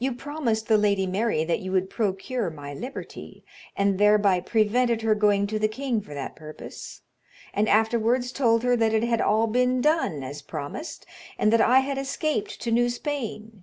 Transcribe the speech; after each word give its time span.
You 0.00 0.12
promised 0.16 0.66
the 0.66 0.76
Lady 0.76 1.06
Mary 1.06 1.44
that 1.44 1.60
you 1.60 1.70
would 1.70 1.88
procure 1.88 2.50
my 2.50 2.74
liberty, 2.74 3.44
and 3.76 3.98
thereby 4.00 4.40
prevented 4.40 5.02
her 5.02 5.14
going 5.14 5.46
to 5.46 5.60
the 5.60 5.68
king 5.68 6.00
for 6.00 6.12
that 6.12 6.34
purpose, 6.34 7.02
and 7.52 7.68
afterwards 7.68 8.32
told 8.32 8.64
her 8.64 8.74
that 8.74 8.92
it 8.92 9.04
had 9.04 9.20
all 9.20 9.46
been 9.46 9.80
done, 9.80 10.24
as 10.24 10.42
promised, 10.42 11.06
and 11.38 11.52
that 11.52 11.60
I 11.60 11.78
had 11.78 11.98
escaped 11.98 12.60
to 12.62 12.72
New 12.72 12.88
Spain. 12.90 13.62